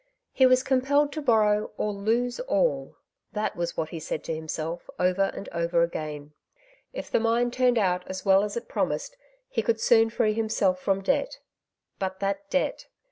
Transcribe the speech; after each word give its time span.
'^ 0.01 0.03
He 0.31 0.47
was 0.47 0.63
compelled 0.63 1.11
to 1.13 1.21
borrow, 1.21 1.73
or 1.77 1.93
lose 1.93 2.41
alV^— 2.49 2.95
that 3.33 3.55
was 3.55 3.77
what 3.77 3.89
he 3.89 3.99
said 3.99 4.23
to 4.23 4.33
himself 4.33 4.89
over 4.97 5.25
and 5.35 5.47
over 5.51 5.83
again. 5.83 6.33
If 6.91 7.11
the 7.11 7.19
mine 7.19 7.51
turned 7.51 7.77
out 7.77 8.07
as 8.07 8.25
well 8.25 8.43
as 8.43 8.57
it 8.57 8.67
promised 8.67 9.15
he 9.47 9.61
could 9.61 9.79
soon 9.79 10.09
free 10.09 10.33
himself 10.33 10.79
from 10.79 11.03
debt! 11.03 11.37
But 11.99 12.19
that 12.19 12.49
debt 12.49 12.87